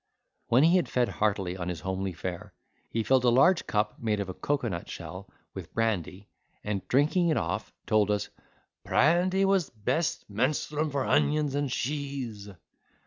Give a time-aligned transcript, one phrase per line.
[0.47, 2.55] When he had fed heartily on his homely fare,
[2.89, 6.27] he filled a large cup, made of a cocoa nut shell, with brandy,
[6.63, 8.29] and, drinking it off, told us,
[8.83, 12.49] "Prandy was the best menstruum for onions and sheese."